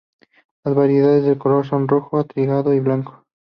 Las 0.63 0.73
variedades 0.73 1.25
de 1.25 1.37
color 1.37 1.63
son 1.67 1.87
rojo, 1.87 2.17
atigrado 2.17 2.73
y 2.73 2.79
blanco. 2.79 3.23